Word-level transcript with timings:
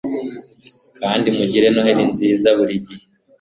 kandi 0.99 1.27
mugire 1.37 1.67
noheri 1.73 2.03
nziza- 2.11 2.49
burigihe 2.57 3.05